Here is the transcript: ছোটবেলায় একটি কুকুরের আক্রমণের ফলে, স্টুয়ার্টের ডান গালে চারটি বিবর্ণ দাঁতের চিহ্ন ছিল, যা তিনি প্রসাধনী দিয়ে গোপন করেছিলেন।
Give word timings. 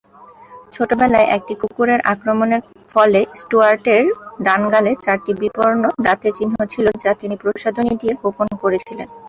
ছোটবেলায় 0.73 1.27
একটি 1.37 1.53
কুকুরের 1.61 1.99
আক্রমণের 2.13 2.61
ফলে, 2.93 3.21
স্টুয়ার্টের 3.33 4.03
ডান 4.45 4.61
গালে 4.73 4.91
চারটি 5.03 5.31
বিবর্ণ 5.41 5.83
দাঁতের 6.05 6.33
চিহ্ন 6.37 6.57
ছিল, 6.73 6.85
যা 7.03 7.11
তিনি 7.21 7.35
প্রসাধনী 7.41 7.93
দিয়ে 8.01 8.13
গোপন 8.21 8.47
করেছিলেন। 8.63 9.07